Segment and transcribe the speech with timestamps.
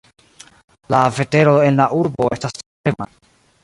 [0.93, 3.15] La vetero en la urbo estas tre varma.